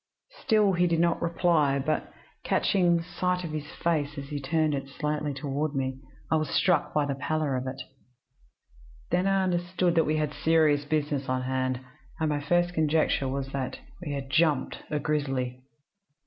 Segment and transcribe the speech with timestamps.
[0.41, 2.11] "Still he did not reply; but,
[2.43, 5.99] catching a sight of his face as he turned it slightly toward me,
[6.31, 7.79] I was struck by the pallor of it.
[9.11, 11.81] Then I understood that we had serious business on hand,
[12.19, 15.61] and my first conjecture was that we had 'jumped' a grizzly.